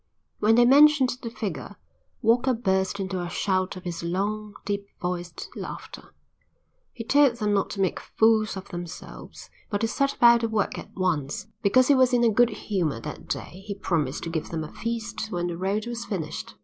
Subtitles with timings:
[0.39, 1.75] When they mentioned the figure,
[2.23, 6.11] Walker burst into a shout of his long, deep voiced laughter.
[6.91, 10.79] He told them not to make fools of themselves, but to set about the work
[10.79, 11.45] at once.
[11.61, 14.73] Because he was in a good humour that day he promised to give them a
[14.73, 16.55] feast when the road was finished.